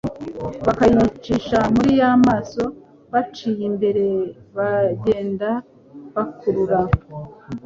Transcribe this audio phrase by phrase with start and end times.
[0.65, 2.63] bakayicisha muri ya maso
[3.11, 4.05] baciye mbere
[4.55, 5.49] bagenda
[6.13, 6.79] bakurura.